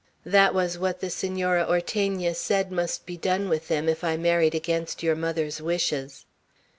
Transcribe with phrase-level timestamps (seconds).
[0.25, 4.55] That was what the Senora Ortegna said must be done with them if I married
[4.55, 6.25] against your mother's wishes."